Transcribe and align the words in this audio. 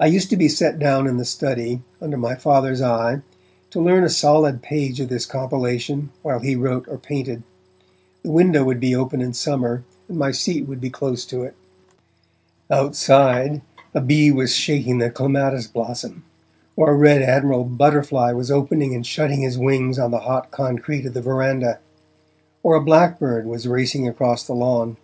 I 0.00 0.06
used 0.06 0.30
to 0.30 0.36
be 0.36 0.48
set 0.48 0.80
down 0.80 1.06
in 1.06 1.16
the 1.16 1.24
study, 1.24 1.80
under 2.00 2.16
my 2.16 2.34
Father's 2.34 2.80
eye, 2.82 3.20
to 3.70 3.80
learn 3.80 4.02
a 4.02 4.08
solid 4.08 4.62
page 4.62 4.98
of 4.98 5.10
this 5.10 5.26
compilation, 5.26 6.10
while 6.22 6.40
he 6.40 6.56
wrote 6.56 6.88
or 6.88 6.98
painted. 6.98 7.44
The 8.24 8.32
window 8.32 8.64
would 8.64 8.80
be 8.80 8.96
open 8.96 9.20
in 9.20 9.32
summer, 9.32 9.84
and 10.08 10.18
my 10.18 10.32
seat 10.32 10.66
was 10.66 10.80
close 10.90 11.24
to 11.26 11.44
it. 11.44 11.54
Outside, 12.68 13.62
a 13.94 14.00
bee 14.00 14.32
was 14.32 14.56
shaking 14.56 14.98
the 14.98 15.08
clematis 15.08 15.68
blossom, 15.68 16.24
or 16.74 16.90
a 16.90 16.96
red 16.96 17.22
admiral 17.22 17.62
butterfly 17.62 18.32
was 18.32 18.50
opening 18.50 18.92
and 18.92 19.06
shutting 19.06 19.42
his 19.42 19.56
wings 19.56 20.00
on 20.00 20.10
the 20.10 20.18
hot 20.26 20.50
concrete 20.50 21.06
of 21.06 21.14
the 21.14 21.22
verandah, 21.22 21.78
or 22.64 22.74
a 22.74 22.80
blackbird 22.82 23.46
was 23.46 23.68
racing 23.68 24.08
across 24.08 24.44
the 24.44 24.52
lawn. 24.54 24.96